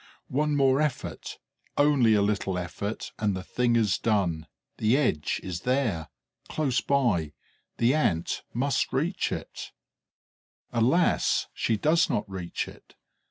[0.33, 1.37] One more effort,
[1.77, 4.47] only a little effort, and the thing is done.
[4.79, 6.07] The edge is there,
[6.49, 7.33] close by;
[7.77, 9.71] the Ant must reach it.
[10.73, 12.95] Alas, she does not reach it!